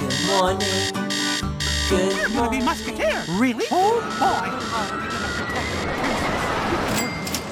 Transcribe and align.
Good 0.00 0.16
morning. 0.26 0.58
Good 1.90 2.16
You're 2.16 2.28
gonna 2.28 2.28
be 2.28 2.36
morning. 2.36 2.64
musketeer. 2.64 3.22
Really? 3.38 3.66
Oh 3.70 4.00
boy. 4.18 4.24
Are 4.24 4.96
we 4.96 5.04
gonna 5.12 5.28
protect 5.36 5.68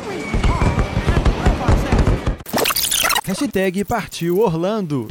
We 0.09 0.17
are. 0.49 0.73
Robot 1.45 1.75
says. 1.85 3.39
Hashtag 3.39 3.85
partiu 3.85 4.41
Orlando. 4.41 5.09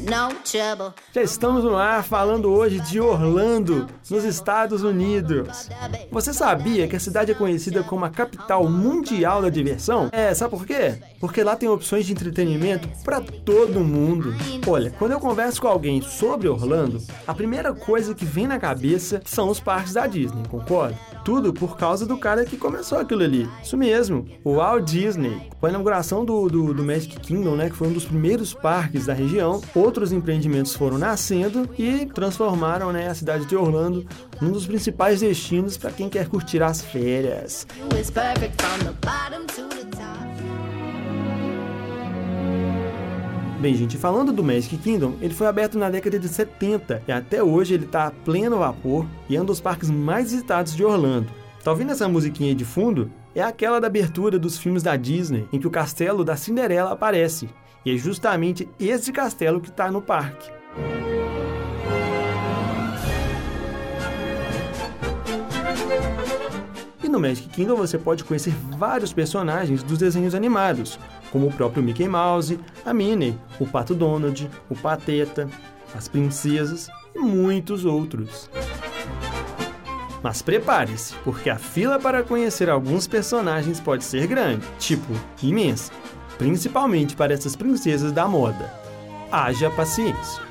No 0.00 0.34
trouble. 0.36 0.94
Já 1.12 1.20
estamos 1.20 1.62
no 1.62 1.76
ar 1.76 2.02
falando 2.02 2.50
hoje 2.50 2.80
de 2.80 2.98
Orlando, 2.98 3.86
nos 4.10 4.24
Estados 4.24 4.82
Unidos. 4.82 5.68
Você 6.10 6.32
sabia 6.32 6.88
que 6.88 6.96
a 6.96 7.00
cidade 7.00 7.30
é 7.30 7.34
conhecida 7.34 7.82
como 7.82 8.06
a 8.06 8.10
capital 8.10 8.66
mundial 8.70 9.42
da 9.42 9.50
diversão? 9.50 10.08
É, 10.12 10.34
sabe 10.34 10.56
por 10.56 10.64
quê? 10.64 10.94
Porque 11.20 11.44
lá 11.44 11.56
tem 11.56 11.68
opções 11.68 12.06
de 12.06 12.12
entretenimento 12.12 12.88
para 13.04 13.20
todo 13.20 13.80
mundo. 13.80 14.34
Olha, 14.66 14.90
quando 14.98 15.12
eu 15.12 15.20
converso 15.20 15.60
com 15.60 15.68
alguém 15.68 16.00
sobre 16.00 16.48
Orlando, 16.48 17.02
a 17.26 17.34
primeira 17.34 17.74
coisa 17.74 18.14
que 18.14 18.24
vem 18.24 18.46
na 18.46 18.58
cabeça 18.58 19.20
são 19.26 19.50
os 19.50 19.60
parques 19.60 19.92
da 19.92 20.06
Disney, 20.06 20.42
concorda? 20.48 20.98
Tudo 21.24 21.52
por 21.52 21.76
causa 21.76 22.04
do 22.04 22.16
cara 22.16 22.44
que 22.44 22.56
começou 22.56 22.98
aquilo 22.98 23.22
ali. 23.22 23.48
Isso 23.62 23.76
mesmo, 23.76 24.26
o 24.44 24.56
Walt 24.56 24.84
Disney. 24.84 25.48
Com 25.60 25.66
a 25.66 25.70
inauguração 25.70 26.24
do, 26.24 26.48
do, 26.48 26.74
do 26.74 26.82
Magic 26.82 27.18
Kingdom, 27.20 27.54
né, 27.54 27.70
que 27.70 27.76
foi 27.76 27.88
um 27.88 27.92
dos 27.92 28.04
primeiros 28.04 28.52
parques 28.52 29.06
da 29.06 29.14
região, 29.14 29.60
outros 29.74 30.12
empreendimentos 30.12 30.74
foram 30.74 30.98
nascendo 30.98 31.68
e 31.78 32.06
transformaram 32.06 32.92
né, 32.92 33.08
a 33.08 33.14
cidade 33.14 33.46
de 33.46 33.56
Orlando 33.56 34.06
num 34.40 34.50
dos 34.50 34.66
principais 34.66 35.20
destinos 35.20 35.76
para 35.76 35.92
quem 35.92 36.08
quer 36.08 36.28
curtir 36.28 36.62
as 36.62 36.82
férias. 36.82 37.66
You 39.72 39.81
Bem, 43.62 43.76
gente, 43.76 43.96
falando 43.96 44.32
do 44.32 44.42
Magic 44.42 44.76
Kingdom, 44.76 45.14
ele 45.20 45.32
foi 45.32 45.46
aberto 45.46 45.78
na 45.78 45.88
década 45.88 46.18
de 46.18 46.26
70 46.26 47.04
e 47.06 47.12
até 47.12 47.44
hoje 47.44 47.74
ele 47.74 47.84
está 47.84 48.08
a 48.08 48.10
pleno 48.10 48.58
vapor 48.58 49.06
e 49.28 49.36
é 49.36 49.40
um 49.40 49.44
dos 49.44 49.60
parques 49.60 49.88
mais 49.88 50.32
visitados 50.32 50.74
de 50.74 50.84
Orlando. 50.84 51.28
Tá 51.62 51.70
ouvindo 51.70 51.92
essa 51.92 52.08
musiquinha 52.08 52.48
aí 52.48 52.56
de 52.56 52.64
fundo? 52.64 53.08
É 53.36 53.40
aquela 53.40 53.80
da 53.80 53.86
abertura 53.86 54.36
dos 54.36 54.58
filmes 54.58 54.82
da 54.82 54.96
Disney, 54.96 55.46
em 55.52 55.60
que 55.60 55.66
o 55.68 55.70
castelo 55.70 56.24
da 56.24 56.34
Cinderela 56.34 56.90
aparece. 56.90 57.48
E 57.86 57.94
é 57.94 57.96
justamente 57.96 58.68
esse 58.80 59.12
castelo 59.12 59.60
que 59.60 59.68
está 59.68 59.92
no 59.92 60.02
parque. 60.02 60.50
No 67.12 67.20
Magic 67.20 67.48
Kingdom 67.50 67.76
você 67.76 67.98
pode 67.98 68.24
conhecer 68.24 68.54
vários 68.76 69.12
personagens 69.12 69.82
dos 69.82 69.98
desenhos 69.98 70.34
animados, 70.34 70.98
como 71.30 71.46
o 71.46 71.52
próprio 71.52 71.82
Mickey 71.82 72.08
Mouse, 72.08 72.58
a 72.84 72.94
Minnie, 72.94 73.38
o 73.60 73.66
Pato 73.66 73.94
Donald, 73.94 74.50
o 74.70 74.74
Pateta, 74.74 75.48
as 75.94 76.08
princesas 76.08 76.88
e 77.14 77.18
muitos 77.18 77.84
outros. 77.84 78.50
Mas 80.22 80.40
prepare-se, 80.40 81.14
porque 81.24 81.50
a 81.50 81.56
fila 81.56 81.98
para 81.98 82.22
conhecer 82.22 82.70
alguns 82.70 83.06
personagens 83.06 83.78
pode 83.78 84.04
ser 84.04 84.26
grande, 84.26 84.64
tipo, 84.78 85.12
imensa, 85.42 85.92
principalmente 86.38 87.14
para 87.14 87.34
essas 87.34 87.54
princesas 87.54 88.10
da 88.10 88.26
moda. 88.26 88.72
Haja 89.30 89.70
paciência. 89.70 90.42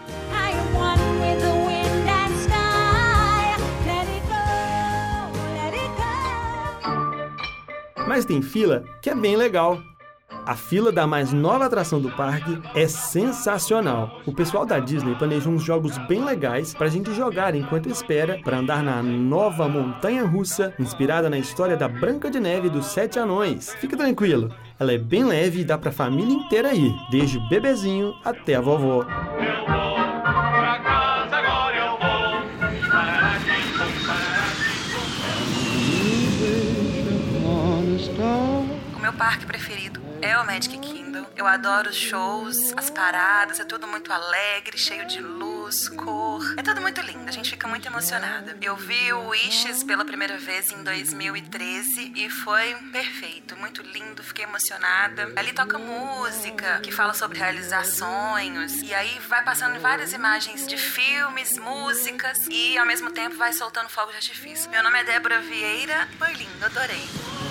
Mas 8.13 8.25
tem 8.25 8.41
fila 8.41 8.83
que 9.01 9.09
é 9.09 9.15
bem 9.15 9.37
legal. 9.37 9.81
A 10.45 10.53
fila 10.53 10.91
da 10.91 11.07
mais 11.07 11.31
nova 11.31 11.63
atração 11.63 12.01
do 12.01 12.11
parque 12.11 12.59
é 12.75 12.85
sensacional. 12.85 14.19
O 14.25 14.33
pessoal 14.33 14.65
da 14.65 14.79
Disney 14.79 15.15
planejou 15.15 15.53
uns 15.53 15.63
jogos 15.63 15.97
bem 16.09 16.21
legais 16.21 16.73
pra 16.73 16.89
gente 16.89 17.13
jogar 17.13 17.55
enquanto 17.55 17.87
espera 17.87 18.37
para 18.43 18.57
andar 18.57 18.83
na 18.83 19.01
nova 19.01 19.69
montanha 19.69 20.25
russa 20.25 20.73
inspirada 20.77 21.29
na 21.29 21.37
história 21.37 21.77
da 21.77 21.87
Branca 21.87 22.29
de 22.29 22.41
Neve 22.41 22.69
dos 22.69 22.87
Sete 22.87 23.17
Anões. 23.17 23.73
Fique 23.75 23.95
tranquilo, 23.95 24.53
ela 24.77 24.91
é 24.91 24.97
bem 24.97 25.23
leve 25.23 25.61
e 25.61 25.63
dá 25.63 25.77
pra 25.77 25.89
família 25.89 26.33
inteira 26.33 26.73
ir, 26.73 26.93
desde 27.09 27.37
o 27.37 27.47
bebezinho 27.47 28.13
até 28.25 28.55
a 28.55 28.61
vovó. 28.61 29.05
Meu 39.11 39.17
parque 39.17 39.45
preferido 39.45 40.01
é 40.21 40.37
o 40.37 40.45
Magic 40.45 40.77
Kingdom. 40.79 41.25
Eu 41.35 41.45
adoro 41.45 41.89
os 41.89 41.95
shows, 41.95 42.73
as 42.77 42.89
paradas, 42.89 43.59
é 43.59 43.65
tudo 43.65 43.85
muito 43.85 44.11
alegre, 44.13 44.77
cheio 44.77 45.05
de 45.05 45.19
luz, 45.19 45.89
cor. 45.89 46.41
É 46.57 46.61
tudo 46.61 46.79
muito 46.79 47.01
lindo, 47.01 47.27
a 47.27 47.31
gente 47.31 47.49
fica 47.49 47.67
muito 47.67 47.85
emocionada. 47.85 48.57
Eu 48.61 48.75
vi 48.77 49.11
o 49.11 49.29
Wishes 49.29 49.83
pela 49.83 50.05
primeira 50.05 50.37
vez 50.37 50.71
em 50.71 50.81
2013 50.83 52.13
e 52.15 52.29
foi 52.29 52.73
perfeito, 52.91 53.57
muito 53.57 53.81
lindo, 53.81 54.23
fiquei 54.23 54.45
emocionada. 54.45 55.33
Ali 55.35 55.51
toca 55.51 55.77
música 55.77 56.79
que 56.79 56.91
fala 56.91 57.13
sobre 57.13 57.37
realizar 57.37 57.83
sonhos 57.83 58.81
e 58.81 58.93
aí 58.93 59.19
vai 59.27 59.43
passando 59.43 59.79
várias 59.81 60.13
imagens 60.13 60.65
de 60.65 60.77
filmes, 60.77 61.57
músicas 61.57 62.37
e 62.49 62.77
ao 62.77 62.85
mesmo 62.85 63.11
tempo 63.11 63.35
vai 63.35 63.51
soltando 63.51 63.89
fogos 63.89 64.11
de 64.11 64.17
artifício. 64.17 64.69
Meu 64.69 64.81
nome 64.83 64.99
é 64.99 65.03
Débora 65.03 65.41
Vieira, 65.41 66.07
foi 66.17 66.33
lindo, 66.33 66.65
adorei. 66.65 67.50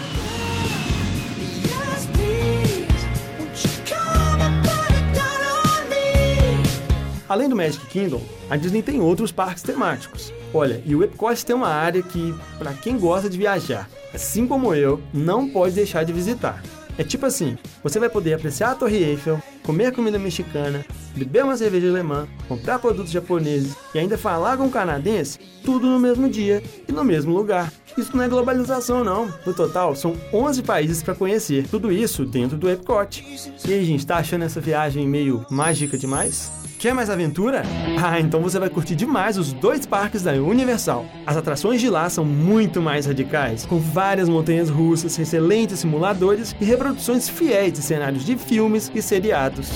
Além 7.31 7.49
do 7.49 7.55
Magic 7.55 7.87
Kingdom, 7.87 8.21
a 8.51 8.57
Disney 8.57 8.83
tem 8.83 9.01
outros 9.01 9.31
parques 9.31 9.63
temáticos. 9.63 10.33
Olha, 10.53 10.83
e 10.85 10.97
o 10.97 11.05
Epcot 11.05 11.47
tem 11.47 11.55
uma 11.55 11.69
área 11.69 12.03
que, 12.03 12.35
para 12.59 12.73
quem 12.73 12.99
gosta 12.99 13.31
de 13.31 13.39
viajar, 13.39 13.89
assim 14.13 14.49
como 14.49 14.75
eu, 14.75 15.01
não 15.15 15.49
pode 15.49 15.77
deixar 15.77 16.03
de 16.03 16.13
visitar. 16.13 16.61
É 16.99 17.05
tipo 17.05 17.25
assim, 17.25 17.57
você 17.85 18.01
vai 18.01 18.09
poder 18.09 18.35
apreciar 18.35 18.73
a 18.73 18.75
Torre 18.75 18.97
Eiffel, 18.97 19.41
comer 19.63 19.93
comida 19.93 20.19
mexicana, 20.19 20.85
beber 21.15 21.45
uma 21.45 21.57
cerveja 21.57 21.89
alemã, 21.89 22.27
comprar 22.49 22.81
produtos 22.81 23.13
japoneses 23.13 23.77
e 23.95 24.01
ainda 24.01 24.19
falar 24.19 24.57
com 24.57 24.65
um 24.65 24.71
canadense, 24.71 25.39
tudo 25.65 25.87
no 25.87 26.01
mesmo 26.01 26.29
dia 26.29 26.61
e 26.89 26.91
no 26.91 27.05
mesmo 27.05 27.33
lugar. 27.33 27.73
Isso 27.97 28.17
não 28.17 28.25
é 28.25 28.29
globalização 28.29 29.05
não. 29.05 29.33
No 29.47 29.55
total, 29.55 29.95
são 29.95 30.17
11 30.33 30.65
países 30.65 31.01
para 31.01 31.15
conhecer, 31.15 31.69
tudo 31.69 31.93
isso 31.93 32.25
dentro 32.25 32.59
do 32.59 32.69
Epcot. 32.69 33.25
E 33.69 33.73
aí, 33.73 33.85
gente, 33.85 34.05
tá 34.05 34.17
achando 34.17 34.45
essa 34.45 34.61
viagem 34.61 35.07
meio 35.07 35.47
mágica 35.49 35.97
demais? 35.97 36.51
Quer 36.81 36.95
mais 36.95 37.11
aventura? 37.11 37.63
Ah, 38.03 38.19
então 38.19 38.41
você 38.41 38.59
vai 38.59 38.71
curtir 38.71 38.95
demais 38.95 39.37
os 39.37 39.53
dois 39.53 39.85
parques 39.85 40.23
da 40.23 40.33
Universal. 40.33 41.05
As 41.27 41.37
atrações 41.37 41.79
de 41.79 41.91
lá 41.91 42.09
são 42.09 42.25
muito 42.25 42.81
mais 42.81 43.05
radicais, 43.05 43.67
com 43.67 43.79
várias 43.79 44.31
montanhas 44.31 44.71
russas, 44.71 45.19
excelentes 45.19 45.81
simuladores 45.81 46.57
e 46.59 46.65
reproduções 46.65 47.29
fiéis 47.29 47.75
de 47.75 47.83
cenários 47.83 48.25
de 48.25 48.35
filmes 48.35 48.91
e 48.95 49.03
seriados. 49.03 49.69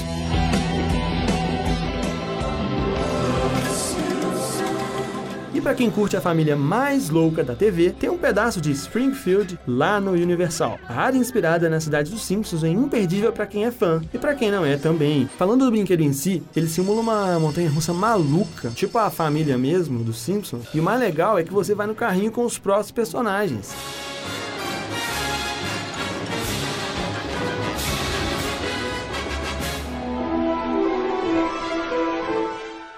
Para 5.65 5.75
quem 5.75 5.91
curte 5.91 6.15
a 6.15 6.21
família 6.21 6.55
mais 6.55 7.09
louca 7.09 7.43
da 7.43 7.55
TV, 7.55 7.91
tem 7.99 8.11
um 8.11 8.19
pedaço 8.19 8.61
de 8.61 8.71
Springfield 8.71 9.59
lá 9.67 9.99
no 9.99 10.11
Universal. 10.11 10.79
A 10.87 11.01
área 11.01 11.17
inspirada 11.17 11.71
na 11.71 11.81
cidade 11.81 12.11
dos 12.11 12.23
Simpsons 12.23 12.63
é 12.63 12.69
imperdível 12.69 13.33
para 13.33 13.47
quem 13.47 13.65
é 13.65 13.71
fã 13.71 14.03
e 14.13 14.19
para 14.19 14.35
quem 14.35 14.51
não 14.51 14.63
é 14.63 14.77
também. 14.77 15.27
Falando 15.39 15.65
do 15.65 15.71
brinquedo 15.71 16.03
em 16.03 16.13
si, 16.13 16.43
ele 16.55 16.69
simula 16.69 17.01
uma 17.01 17.41
montanha 17.41 17.71
russa 17.71 17.95
maluca, 17.95 18.69
tipo 18.75 18.99
a 18.99 19.09
família 19.09 19.57
mesmo 19.57 20.05
dos 20.05 20.19
Simpsons. 20.19 20.67
E 20.75 20.81
o 20.81 20.83
mais 20.83 21.01
legal 21.01 21.39
é 21.39 21.43
que 21.43 21.53
você 21.53 21.75
vai 21.75 21.87
no 21.87 21.95
carrinho 21.95 22.31
com 22.31 22.45
os 22.45 22.59
próprios 22.59 22.91
personagens. 22.91 23.75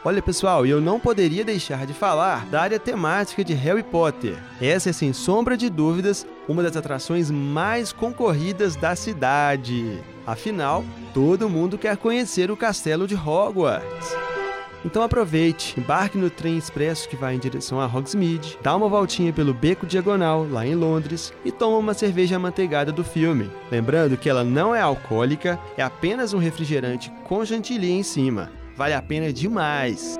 Olha 0.06 0.22
pessoal, 0.22 0.64
eu 0.64 0.80
não 0.80 1.00
poderia 1.00 1.44
deixar 1.44 1.84
de 1.84 1.92
falar 1.92 2.46
da 2.46 2.62
área 2.62 2.78
temática 2.78 3.42
de 3.42 3.54
Harry 3.54 3.82
Potter. 3.82 4.38
Essa 4.60 4.90
é 4.90 4.92
sem 4.92 5.12
sombra 5.12 5.56
de 5.56 5.68
dúvidas 5.68 6.24
uma 6.48 6.62
das 6.62 6.76
atrações 6.76 7.28
mais 7.28 7.92
concorridas 7.92 8.76
da 8.76 8.94
cidade. 8.94 10.00
Afinal, 10.24 10.84
todo 11.12 11.50
mundo 11.50 11.76
quer 11.76 11.96
conhecer 11.96 12.52
o 12.52 12.56
castelo 12.56 13.08
de 13.08 13.16
Hogwarts. 13.16 14.14
Então 14.84 15.02
aproveite, 15.02 15.74
embarque 15.76 16.16
no 16.16 16.30
trem 16.30 16.56
expresso 16.56 17.08
que 17.08 17.16
vai 17.16 17.34
em 17.34 17.40
direção 17.40 17.80
a 17.80 17.86
Hogsmeade, 17.86 18.56
dá 18.62 18.76
uma 18.76 18.88
voltinha 18.88 19.32
pelo 19.32 19.52
Beco 19.52 19.86
Diagonal, 19.86 20.46
lá 20.48 20.64
em 20.64 20.76
Londres, 20.76 21.34
e 21.44 21.50
toma 21.50 21.78
uma 21.78 21.94
cerveja 21.94 22.36
amanteigada 22.36 22.92
do 22.92 23.02
filme. 23.02 23.50
Lembrando 23.72 24.16
que 24.16 24.28
ela 24.28 24.44
não 24.44 24.72
é 24.72 24.80
alcoólica, 24.80 25.58
é 25.76 25.82
apenas 25.82 26.32
um 26.32 26.38
refrigerante 26.38 27.10
com 27.24 27.44
chantilly 27.44 27.90
em 27.90 28.04
cima. 28.04 28.52
Vale 28.76 28.92
a 28.92 29.00
pena 29.00 29.32
demais! 29.32 30.18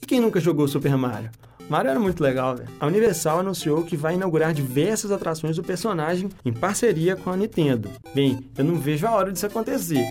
E 0.00 0.06
quem 0.06 0.20
nunca 0.20 0.40
jogou 0.40 0.66
Super 0.66 0.96
Mario? 0.96 1.30
Mario 1.68 1.90
era 1.90 2.00
muito 2.00 2.22
legal, 2.22 2.56
velho. 2.56 2.68
A 2.80 2.86
Universal 2.86 3.40
anunciou 3.40 3.84
que 3.84 3.96
vai 3.96 4.14
inaugurar 4.14 4.54
diversas 4.54 5.12
atrações 5.12 5.56
do 5.56 5.62
personagem 5.62 6.30
em 6.44 6.52
parceria 6.52 7.14
com 7.14 7.30
a 7.30 7.36
Nintendo. 7.36 7.90
Bem, 8.14 8.50
eu 8.56 8.64
não 8.64 8.76
vejo 8.76 9.06
a 9.06 9.10
hora 9.12 9.30
disso 9.30 9.46
acontecer. 9.46 10.08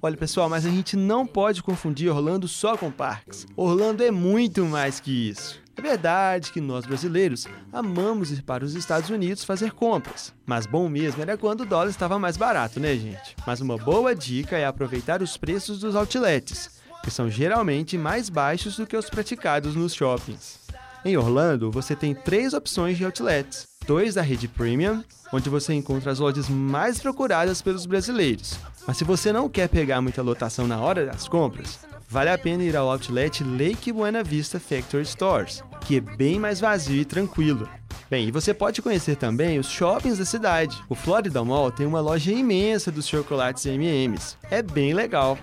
Olha 0.00 0.16
pessoal, 0.16 0.48
mas 0.48 0.64
a 0.64 0.70
gente 0.70 0.96
não 0.96 1.26
pode 1.26 1.62
confundir 1.62 2.10
Orlando 2.10 2.48
só 2.48 2.76
com 2.76 2.90
parques. 2.90 3.46
Orlando 3.56 4.02
é 4.02 4.10
muito 4.10 4.64
mais 4.64 5.00
que 5.00 5.28
isso. 5.28 5.60
É 5.78 5.80
verdade 5.80 6.50
que 6.50 6.60
nós 6.60 6.84
brasileiros 6.84 7.46
amamos 7.72 8.32
ir 8.32 8.42
para 8.42 8.64
os 8.64 8.74
Estados 8.74 9.10
Unidos 9.10 9.44
fazer 9.44 9.70
compras, 9.70 10.34
mas 10.44 10.66
bom 10.66 10.88
mesmo 10.88 11.22
era 11.22 11.38
quando 11.38 11.60
o 11.60 11.64
dólar 11.64 11.88
estava 11.88 12.18
mais 12.18 12.36
barato, 12.36 12.80
né, 12.80 12.96
gente? 12.96 13.36
Mas 13.46 13.60
uma 13.60 13.78
boa 13.78 14.12
dica 14.12 14.58
é 14.58 14.66
aproveitar 14.66 15.22
os 15.22 15.36
preços 15.36 15.78
dos 15.78 15.94
outlets, 15.94 16.68
que 17.04 17.12
são 17.12 17.30
geralmente 17.30 17.96
mais 17.96 18.28
baixos 18.28 18.76
do 18.76 18.88
que 18.88 18.96
os 18.96 19.08
praticados 19.08 19.76
nos 19.76 19.94
shoppings. 19.94 20.58
Em 21.04 21.16
Orlando, 21.16 21.70
você 21.70 21.94
tem 21.94 22.12
três 22.12 22.54
opções 22.54 22.98
de 22.98 23.04
outlets: 23.04 23.68
dois 23.86 24.14
da 24.14 24.22
rede 24.22 24.48
Premium, 24.48 25.04
onde 25.32 25.48
você 25.48 25.74
encontra 25.74 26.10
as 26.10 26.18
lojas 26.18 26.48
mais 26.48 26.98
procuradas 26.98 27.62
pelos 27.62 27.86
brasileiros. 27.86 28.58
Mas 28.84 28.96
se 28.96 29.04
você 29.04 29.32
não 29.32 29.48
quer 29.48 29.68
pegar 29.68 30.00
muita 30.00 30.22
lotação 30.22 30.66
na 30.66 30.80
hora 30.80 31.06
das 31.06 31.28
compras, 31.28 31.78
vale 32.08 32.30
a 32.30 32.38
pena 32.38 32.64
ir 32.64 32.76
ao 32.76 32.88
outlet 32.88 33.44
Lake 33.44 33.92
Buena 33.92 34.24
Vista 34.24 34.58
Factory 34.58 35.04
Stores, 35.04 35.62
que 35.82 35.96
é 35.96 36.00
bem 36.00 36.38
mais 36.38 36.58
vazio 36.58 37.00
e 37.00 37.04
tranquilo. 37.04 37.68
Bem, 38.10 38.28
e 38.28 38.30
você 38.30 38.54
pode 38.54 38.80
conhecer 38.80 39.16
também 39.16 39.58
os 39.58 39.68
shoppings 39.68 40.16
da 40.18 40.24
cidade. 40.24 40.82
O 40.88 40.94
Florida 40.94 41.44
Mall 41.44 41.70
tem 41.70 41.86
uma 41.86 42.00
loja 42.00 42.32
imensa 42.32 42.90
dos 42.90 43.06
chocolates 43.06 43.66
M&M's. 43.66 44.38
É 44.50 44.62
bem 44.62 44.94
legal. 44.94 45.38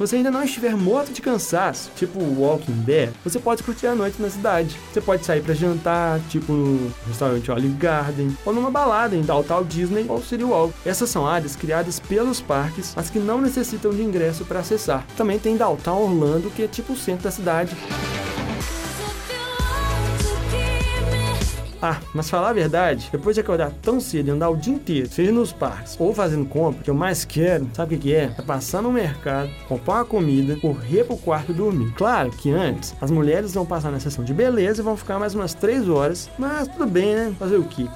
Você 0.00 0.16
ainda 0.16 0.30
não 0.30 0.42
estiver 0.42 0.74
morto 0.74 1.12
de 1.12 1.20
cansaço, 1.20 1.90
tipo 1.94 2.18
Walking 2.18 2.80
Dead, 2.86 3.10
você 3.22 3.38
pode 3.38 3.62
curtir 3.62 3.86
a 3.86 3.94
noite 3.94 4.20
na 4.20 4.30
cidade. 4.30 4.74
Você 4.90 4.98
pode 4.98 5.26
sair 5.26 5.42
para 5.42 5.52
jantar, 5.52 6.18
tipo 6.30 6.54
no 6.54 6.90
restaurante 7.06 7.50
Olive 7.50 7.74
Garden, 7.74 8.34
ou 8.46 8.54
numa 8.54 8.70
balada 8.70 9.14
em 9.14 9.20
Downtown 9.20 9.62
Disney 9.62 10.06
ou 10.08 10.22
City 10.22 10.42
Walk. 10.42 10.72
Essas 10.86 11.10
são 11.10 11.26
áreas 11.26 11.54
criadas 11.54 12.00
pelos 12.00 12.40
parques, 12.40 12.94
mas 12.96 13.10
que 13.10 13.18
não 13.18 13.42
necessitam 13.42 13.90
de 13.90 14.02
ingresso 14.02 14.46
para 14.46 14.60
acessar. 14.60 15.06
Também 15.18 15.38
tem 15.38 15.58
Downtown 15.58 16.02
Orlando, 16.02 16.50
que 16.50 16.62
é 16.62 16.66
tipo 16.66 16.94
o 16.94 16.96
centro 16.96 17.24
da 17.24 17.30
cidade. 17.30 17.76
Ah, 21.82 21.98
mas 22.14 22.28
falar 22.28 22.50
a 22.50 22.52
verdade, 22.52 23.08
depois 23.10 23.34
de 23.34 23.40
acordar 23.40 23.72
tão 23.80 24.00
cedo 24.00 24.28
e 24.28 24.30
andar 24.30 24.50
o 24.50 24.56
dia 24.56 24.74
inteiro, 24.74 25.08
seja 25.08 25.32
nos 25.32 25.50
parques 25.50 25.96
ou 25.98 26.12
fazendo 26.12 26.44
compra, 26.44 26.82
o 26.82 26.84
que 26.84 26.90
eu 26.90 26.94
mais 26.94 27.24
quero, 27.24 27.66
sabe 27.72 27.94
o 27.94 27.98
que 27.98 28.08
que 28.08 28.14
é? 28.14 28.30
É 28.36 28.42
passar 28.42 28.82
no 28.82 28.92
mercado, 28.92 29.50
comprar 29.66 29.94
uma 29.94 30.04
comida, 30.04 30.56
correr 30.56 31.04
pro 31.04 31.16
quarto 31.16 31.52
e 31.52 31.54
dormir. 31.54 31.90
Claro 31.94 32.30
que 32.32 32.50
antes, 32.50 32.94
as 33.00 33.10
mulheres 33.10 33.54
vão 33.54 33.64
passar 33.64 33.90
na 33.90 33.98
sessão 33.98 34.22
de 34.22 34.34
beleza 34.34 34.82
e 34.82 34.84
vão 34.84 34.94
ficar 34.94 35.18
mais 35.18 35.34
umas 35.34 35.54
3 35.54 35.88
horas, 35.88 36.28
mas 36.38 36.68
tudo 36.68 36.86
bem, 36.86 37.14
né? 37.14 37.32
Fazer 37.38 37.56
o 37.56 37.64
quê? 37.64 37.86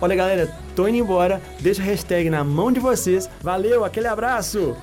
Olha 0.00 0.16
galera, 0.16 0.50
tô 0.74 0.88
indo 0.88 0.96
embora, 0.96 1.42
deixa 1.60 1.82
a 1.82 1.84
hashtag 1.84 2.30
na 2.30 2.42
mão 2.42 2.72
de 2.72 2.80
vocês. 2.80 3.28
Valeu, 3.42 3.84
aquele 3.84 4.06
abraço! 4.06 4.74